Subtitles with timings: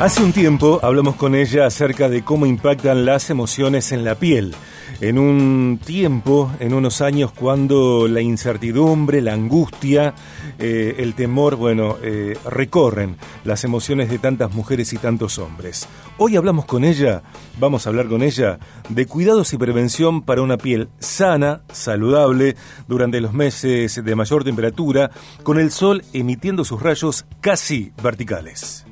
[0.00, 4.54] Hace un tiempo hablamos con ella acerca de cómo impactan las emociones en la piel.
[5.00, 10.14] En un tiempo, en unos años, cuando la incertidumbre, la angustia,
[10.60, 15.88] eh, el temor, bueno, eh, recorren las emociones de tantas mujeres y tantos hombres.
[16.16, 17.22] Hoy hablamos con ella,
[17.58, 22.54] vamos a hablar con ella de cuidados y prevención para una piel sana, saludable,
[22.86, 25.10] durante los meses de mayor temperatura,
[25.42, 28.87] con el sol emitiendo sus rayos casi verticales.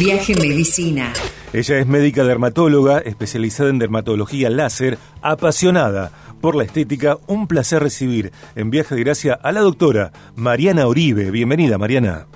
[0.00, 1.12] Viaje Medicina.
[1.52, 7.18] Ella es médica dermatóloga, especializada en dermatología láser, apasionada por la estética.
[7.26, 11.30] Un placer recibir en Viaje de Gracia a la doctora Mariana Oribe.
[11.30, 12.26] Bienvenida, Mariana.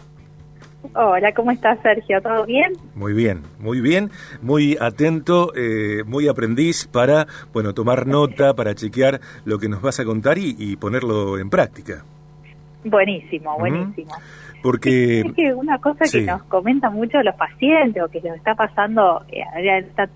[0.94, 2.20] Hola, ¿cómo estás, Sergio?
[2.20, 2.74] ¿Todo bien?
[2.94, 4.10] Muy bien, muy bien,
[4.42, 9.98] muy atento, eh, muy aprendiz para, bueno, tomar nota, para chequear lo que nos vas
[9.98, 12.04] a contar y, ponerlo en práctica.
[12.84, 14.12] Buenísimo, buenísimo.
[14.66, 15.20] Porque...
[15.20, 19.22] Es que una cosa que nos comentan mucho los pacientes o que les está pasando
[19.28, 20.10] eh, en estas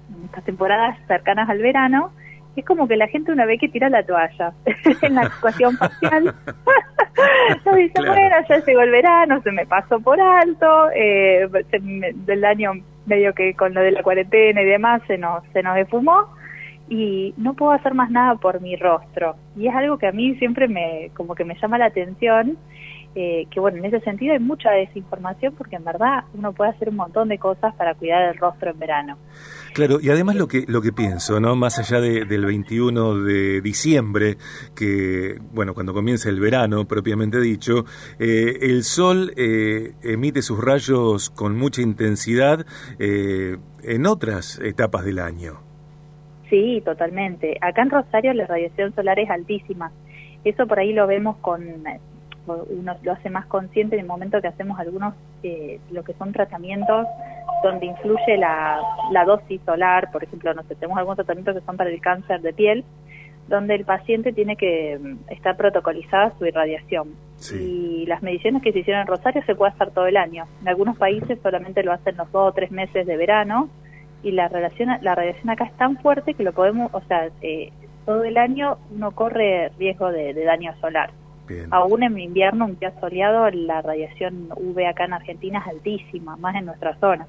[0.45, 2.11] temporadas cercanas al verano,
[2.57, 4.53] es como que la gente una vez que tira la toalla
[5.03, 6.25] en la ecuación facial,
[7.65, 11.49] yo dice, bueno, ya llegó el verano, se me pasó por alto, eh,
[12.27, 12.73] del año
[13.07, 16.27] medio que con lo de la cuarentena y demás se nos, se nos defumó
[16.89, 19.37] y no puedo hacer más nada por mi rostro.
[19.57, 22.59] Y es algo que a mí siempre me, como que me llama la atención
[23.15, 26.91] eh, que bueno, en ese sentido hay mucha desinformación porque en verdad uno puede hacer
[26.91, 29.19] un montón de cosas para cuidar el rostro en verano.
[29.75, 31.57] Claro, y además lo que lo que pienso, ¿no?
[31.57, 34.37] Más allá del 21 de diciembre,
[34.77, 37.85] que bueno, cuando comienza el verano propiamente dicho,
[38.21, 42.65] eh, el sol eh, emite sus rayos con mucha intensidad
[42.99, 45.61] en otras etapas del año.
[46.49, 47.57] Sí, totalmente.
[47.61, 49.91] Acá en Rosario la radiación solar es altísima.
[50.45, 51.63] Eso por ahí lo vemos con
[52.47, 56.33] uno lo hace más consciente en el momento que hacemos algunos, eh, lo que son
[56.33, 57.07] tratamientos
[57.63, 58.81] donde influye la,
[59.27, 62.53] dosis solar, por ejemplo, no sé, tenemos algunos tratamientos que son para el cáncer de
[62.53, 62.85] piel,
[63.49, 67.15] donde el paciente tiene que mm, estar protocolizada su irradiación.
[67.53, 70.45] Y las mediciones que se hicieron en Rosario se puede hacer todo el año.
[70.61, 73.71] En algunos países solamente lo hacen los dos o tres meses de verano
[74.23, 77.73] y la, relación, la radiación acá es tan fuerte que lo podemos, o sea, eh,
[78.05, 81.11] todo el año uno corre riesgo de daño solar.
[81.71, 86.55] Aún en invierno, un día soleado, la radiación UV acá en Argentina es altísima, más
[86.55, 87.27] en nuestra zona.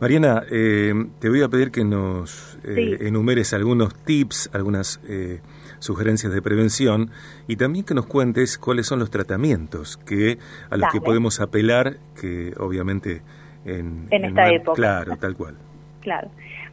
[0.00, 5.40] Mariana, eh, te voy a pedir que nos eh, enumeres algunos tips, algunas eh,
[5.80, 7.10] sugerencias de prevención
[7.48, 10.38] y también que nos cuentes cuáles son los tratamientos que
[10.70, 13.22] a los que podemos apelar, que obviamente
[13.64, 14.76] en, esta época.
[14.76, 15.56] Claro, tal cual.
[16.00, 16.30] Claro.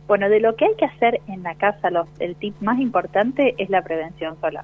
[0.08, 1.90] Bueno, de lo que hay que hacer en la casa,
[2.20, 4.64] el tip más importante es la prevención solar.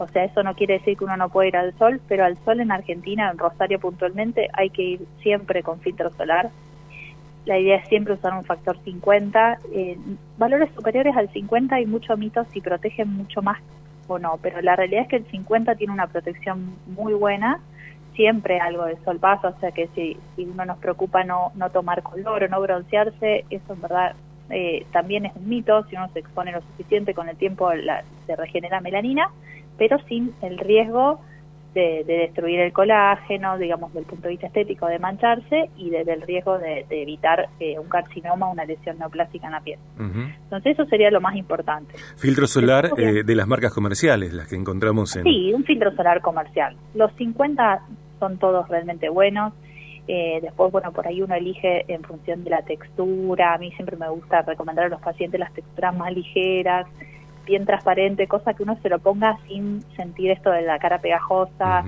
[0.00, 2.38] O sea, eso no quiere decir que uno no puede ir al sol, pero al
[2.44, 6.48] sol en Argentina, en Rosario puntualmente, hay que ir siempre con filtro solar.
[7.44, 9.58] La idea es siempre usar un factor 50.
[9.74, 9.98] Eh,
[10.38, 13.60] valores superiores al 50 hay muchos mitos si protegen mucho más
[14.08, 17.60] o no, pero la realidad es que el 50 tiene una protección muy buena.
[18.14, 21.68] Siempre algo de sol pasa, o sea que si, si uno nos preocupa no, no
[21.68, 24.14] tomar color o no broncearse, eso en verdad
[24.48, 25.84] eh, también es un mito.
[25.88, 29.28] Si uno se expone lo suficiente, con el tiempo la, se regenera melanina
[29.80, 31.20] pero sin el riesgo
[31.72, 36.58] de, destruir el colágeno, digamos, del punto de vista estético, de mancharse y del riesgo
[36.58, 39.78] de, evitar eh, un carcinoma, una lesión neoplástica en la piel.
[39.98, 41.94] Entonces eso sería lo más importante.
[42.18, 45.22] Filtro solar eh, de las marcas comerciales, las que encontramos en...
[45.22, 46.76] Sí, un filtro solar comercial.
[46.94, 47.80] Los 50
[48.18, 49.54] son todos realmente buenos.
[50.08, 53.54] Eh, después, bueno, por ahí uno elige en función de la textura.
[53.54, 56.86] A mí siempre me gusta recomendar a los pacientes las texturas más ligeras
[57.50, 61.84] bien transparente, cosa que uno se lo ponga sin sentir esto de la cara pegajosa.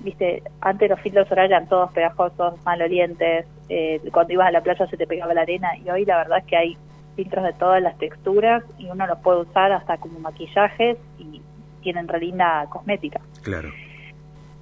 [0.00, 4.86] Viste, antes los filtros solares eran todos pegajosos, malolientes, eh, cuando ibas a la playa
[4.86, 6.76] se te pegaba la arena y hoy la verdad es que hay
[7.16, 11.42] filtros de todas las texturas y uno los puede usar hasta como maquillajes y
[11.82, 13.20] tienen re linda cosmética.
[13.42, 13.68] Claro.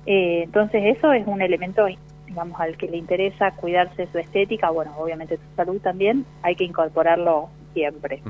[0.06, 1.87] Eh, entonces eso es un elemento,
[2.26, 6.64] digamos, al que le interesa cuidarse su estética, bueno, obviamente su salud también, hay que
[6.64, 8.23] incorporarlo siempre.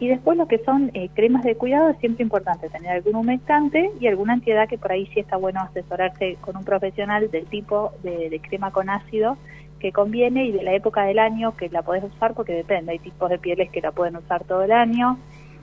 [0.00, 3.90] Y después lo que son eh, cremas de cuidado es siempre importante tener algún humectante
[4.00, 7.92] y alguna entidad que por ahí sí está bueno asesorarse con un profesional del tipo
[8.02, 9.36] de, crema con ácido
[9.78, 12.98] que conviene y de la época del año que la podés usar porque depende, hay
[12.98, 15.18] tipos de pieles que la pueden usar todo el año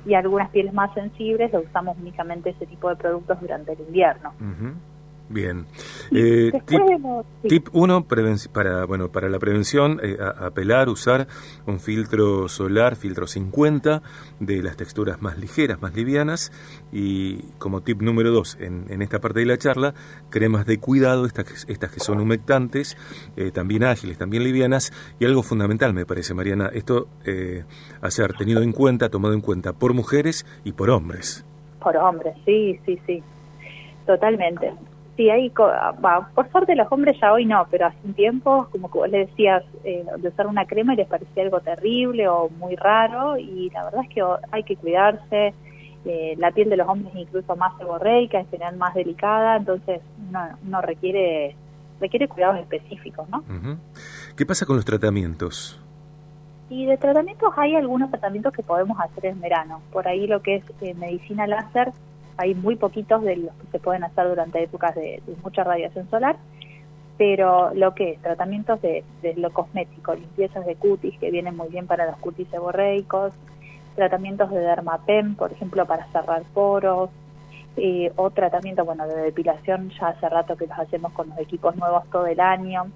[0.06, 4.34] y algunas pieles más sensibles lo usamos únicamente ese tipo de productos durante el invierno.
[5.32, 5.66] Bien.
[6.12, 6.52] Eh,
[7.48, 8.06] tip 1
[8.52, 11.28] para, bueno, para la prevención, eh, apelar, usar
[11.66, 14.02] un filtro solar, filtro 50,
[14.40, 16.52] de las texturas más ligeras, más livianas.
[16.92, 19.94] Y como tip número 2, en, en, esta parte de la charla,
[20.30, 22.98] cremas de cuidado, estas, estas que son humectantes,
[23.38, 24.92] eh, también ágiles, también livianas.
[25.20, 27.08] Y algo fundamental, me parece, Mariana, esto
[28.02, 31.46] hacer tenido en cuenta, tomado en cuenta por mujeres y por hombres.
[31.82, 33.24] Por hombres, sí, sí, sí.
[34.06, 34.74] Totalmente
[35.22, 38.98] sí, hay, por suerte los hombres ya hoy no, pero hace un tiempo, como que
[38.98, 42.76] vos le decías, eh, de usar una crema y les parecía algo terrible o muy
[42.76, 45.54] raro y la verdad es que hay que cuidarse,
[46.06, 50.02] eh, la piel de los hombres es incluso más seborreica, es general más delicada, entonces
[50.64, 51.56] no, requiere
[52.00, 53.44] requiere cuidados específicos, ¿no?
[54.36, 55.80] ¿Qué pasa con los tratamientos?
[56.68, 59.82] Y de tratamientos hay algunos tratamientos que podemos hacer en verano.
[59.92, 61.92] Por ahí lo que es eh, medicina láser
[62.42, 66.38] hay muy poquitos de los que se pueden hacer durante épocas de, mucha radiación solar,
[67.18, 69.04] pero lo que es tratamientos de,
[69.38, 73.34] lo cosmético, limpiezas de cutis que vienen muy bien para los cutis seborreicos,
[73.96, 77.12] tratamientos de dermapen, por ejemplo, para cerrar poros,
[77.78, 81.76] eh, o tratamiento, bueno, de depilación, ya hace rato que los hacemos con los equipos
[81.76, 82.88] nuevos todo el año.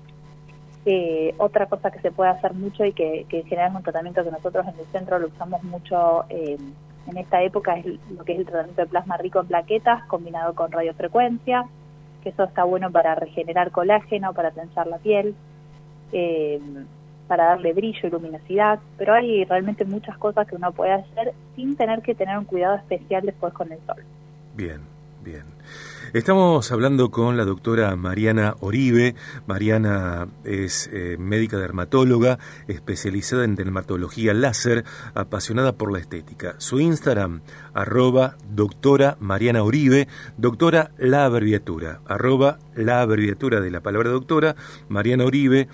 [0.88, 3.84] Eh, otra cosa que se puede hacer mucho y que, que en general es un
[3.84, 6.58] tratamiento que nosotros en el centro lo usamos mucho eh,
[7.08, 10.54] en esta época es lo que es el tratamiento de plasma rico en plaquetas combinado
[10.56, 11.66] con radiofrecuencia,
[12.24, 15.36] que eso está bueno para regenerar colágeno, para tensar la piel,
[16.12, 16.60] eh,
[17.28, 21.76] para darle brillo y luminosidad, pero hay realmente muchas cosas que uno puede hacer sin
[21.76, 24.04] tener que tener un cuidado especial después con el sol.
[24.56, 24.82] Bien,
[25.26, 25.44] bien.
[26.14, 29.16] Estamos hablando con la doctora Mariana Oribe.
[29.48, 34.86] Mariana es eh, médica dermatóloga, especializada en dermatología láser,
[35.16, 36.56] apasionada por la estética.
[36.60, 37.42] Su Instagram,
[37.74, 40.08] arroba doctora Mariana Oribe,
[40.38, 44.56] doctora la abreviatura, arroba la abreviatura de la palabra doctora,
[44.88, 45.68] Mariana Oribe,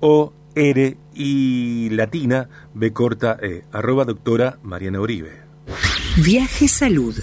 [0.00, 5.42] O R y latina, B corta E, arroba doctora Mariana Oribe.
[6.16, 7.14] Viaje Salud.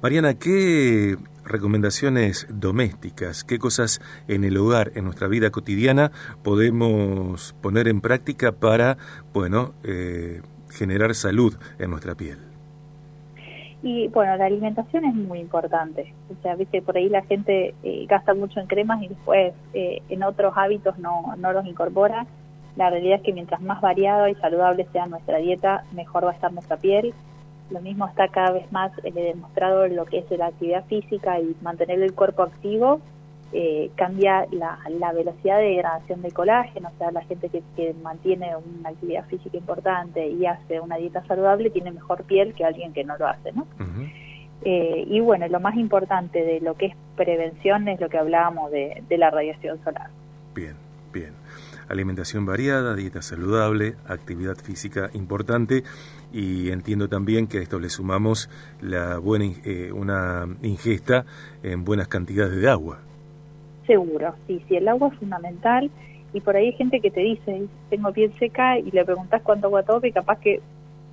[0.00, 1.16] Mariana, ¿qué
[1.48, 6.12] recomendaciones domésticas, qué cosas en el hogar, en nuestra vida cotidiana,
[6.44, 8.96] podemos poner en práctica para,
[9.34, 12.38] bueno, eh, generar salud en nuestra piel.
[13.82, 16.12] Y bueno, la alimentación es muy importante.
[16.30, 20.02] O sea, viste, por ahí la gente eh, gasta mucho en cremas y después eh,
[20.08, 22.26] en otros hábitos no, no los incorpora.
[22.76, 26.34] La realidad es que mientras más variado y saludable sea nuestra dieta, mejor va a
[26.34, 27.14] estar nuestra piel
[27.70, 31.54] lo mismo está cada vez más eh, demostrado lo que es la actividad física y
[31.62, 33.00] mantener el cuerpo activo
[33.50, 37.94] eh, cambia la, la, velocidad de degradación del colágeno, o sea, la gente que, que,
[38.02, 42.92] mantiene una actividad física importante y hace una dieta saludable tiene mejor piel que alguien
[42.92, 43.66] que no lo hace, ¿no?
[44.64, 48.70] eh, y bueno, lo más importante de lo que es prevención es lo que hablábamos
[48.70, 50.10] de, de la radiación solar.
[50.54, 50.74] Bien,
[51.10, 51.32] bien.
[51.88, 55.84] Alimentación variada, dieta saludable, actividad física importante
[56.32, 58.50] y entiendo también que a esto le sumamos
[58.80, 61.24] la buena eh, una ingesta
[61.62, 62.98] en buenas cantidades de agua.
[63.86, 65.90] Seguro, sí, sí, el agua es fundamental
[66.32, 69.68] y por ahí hay gente que te dice, tengo piel seca y le preguntas cuánto
[69.68, 70.60] agua toma y capaz que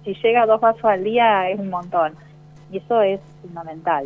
[0.03, 2.13] si llega a dos vasos al día es un montón
[2.71, 4.05] y eso es fundamental.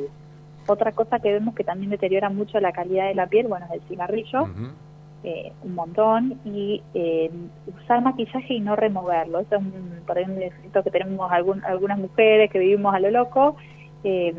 [0.67, 3.81] Otra cosa que vemos que también deteriora mucho la calidad de la piel, bueno, es
[3.81, 4.47] el cigarrillo.
[5.21, 7.29] Eh, un montón y eh,
[7.67, 9.39] usar maquillaje y no removerlo.
[9.39, 13.57] Eso es un, por defecto que tenemos algunas mujeres que vivimos a lo loco.
[14.05, 14.33] Eh,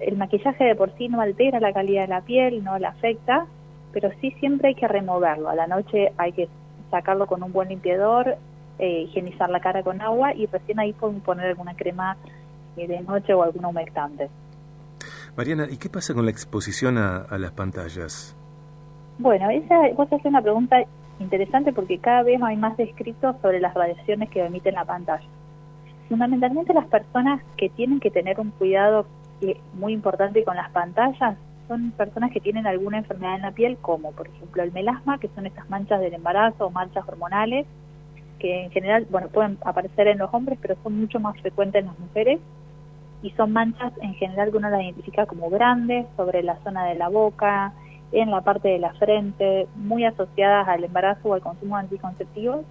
[0.00, 3.46] el maquillaje de por sí no altera la calidad de la piel, no la afecta,
[3.92, 5.50] pero sí siempre hay que removerlo.
[5.50, 6.48] A la noche hay que
[6.90, 8.36] sacarlo con un buen limpiador,
[8.78, 12.16] higienizar la cara con agua y recién ahí poner alguna crema
[12.74, 14.28] de noche o algún humectante.
[15.36, 18.34] Mariana, ¿y qué pasa con la exposición a las pantallas?
[19.18, 20.82] Bueno, esa, vos haces una pregunta
[21.20, 25.26] interesante porque cada vez hay más descritos sobre las radiaciones que emiten la pantalla.
[26.08, 29.06] Fundamentalmente las personas que tienen que tener un cuidado
[29.74, 31.36] muy importante con las pantallas
[31.68, 35.28] son personas que tienen alguna enfermedad en la piel, como por ejemplo el melasma, que
[35.34, 37.66] son estas manchas del embarazo o manchas hormonales,
[38.38, 41.86] que en general, bueno, pueden aparecer en los hombres, pero son mucho más frecuentes en
[41.86, 42.40] las mujeres,
[43.22, 46.96] y son manchas en general que uno las identifica como grandes, sobre la zona de
[46.96, 47.72] la boca,
[48.12, 52.64] en la parte de la frente, muy asociadas al embarazo o al consumo de anticonceptivos.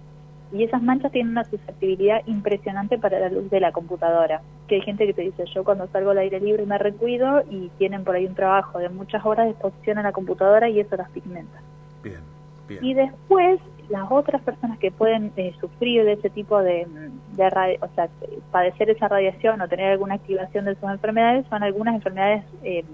[0.52, 4.42] Y esas manchas tienen una susceptibilidad impresionante para la luz de la computadora.
[4.68, 7.70] Que hay gente que te dice, yo cuando salgo al aire libre me recuido y
[7.78, 10.94] tienen por ahí un trabajo de muchas horas de exposición a la computadora y eso
[10.96, 11.58] las pigmenta.
[12.02, 12.20] Bien,
[12.68, 12.84] bien.
[12.84, 16.86] Y después, las otras personas que pueden eh, sufrir de ese tipo de,
[17.32, 18.08] de o sea,
[18.50, 22.84] padecer esa radiación o tener alguna activación de sus enfermedades son algunas enfermedades eh,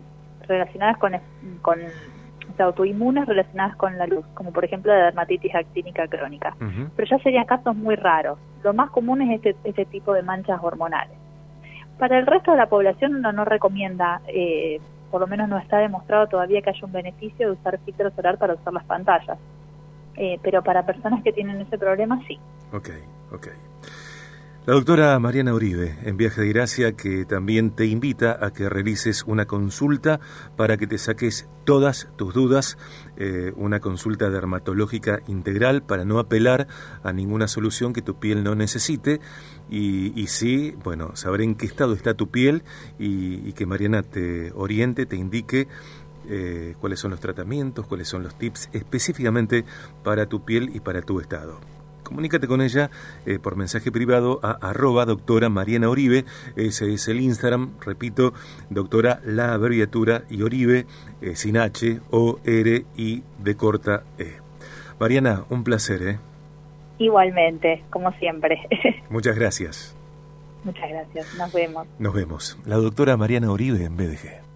[0.47, 1.13] relacionadas con,
[1.61, 1.81] con
[2.63, 6.57] autoinmunes relacionadas con la luz, como por ejemplo la dermatitis actínica crónica.
[6.97, 8.39] Pero ya serían casos muy raros.
[8.63, 11.17] Lo más común es este, este tipo de manchas hormonales.
[11.99, 15.79] Para el resto de la población uno no recomienda, eh, por lo menos no está
[15.79, 19.39] demostrado todavía que haya un beneficio de usar filtro solar para usar las pantallas.
[20.17, 22.39] Eh, pero para personas que tienen ese problema sí.
[22.73, 22.91] Ok,
[23.33, 23.49] ok.
[24.69, 29.25] La doctora Mariana Uribe, en Viaje de Gracia, que también te invita a que realices
[29.27, 30.21] una consulta
[30.59, 32.77] para que te saques todas tus dudas,
[33.17, 36.67] eh, una consulta dermatológica integral para no apelar
[37.03, 39.23] a ninguna solución que tu piel no necesite
[39.71, 42.63] y, sí, bueno, saber en qué estado está tu piel
[42.99, 45.67] y, que Mariana te oriente, te indique
[46.29, 49.65] eh, cuáles son los tratamientos, cuáles son los tips específicamente
[50.05, 51.78] para tu piel y para tu estado.
[52.09, 52.91] Comunícate con ella
[53.27, 56.25] eh, por mensaje privado a arroba doctora Mariana Oribe,
[56.57, 58.33] ese es el Instagram, repito,
[58.71, 60.87] doctora la abreviatura y Oribe,
[61.21, 64.39] eh, sin H, O, R, I, de corta, E.
[64.99, 66.19] Mariana, un placer, ¿eh?
[66.97, 68.59] Igualmente, como siempre.
[69.11, 69.95] Muchas gracias.
[70.65, 71.87] Muchas gracias, nos vemos.
[71.99, 72.59] Nos vemos.
[72.65, 74.48] La doctora Mariana Oribe en BDG.